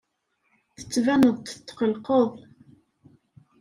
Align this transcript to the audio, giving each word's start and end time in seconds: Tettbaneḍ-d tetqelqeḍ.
Tettbaneḍ-d 0.77 1.45
tetqelqeḍ. 1.47 2.29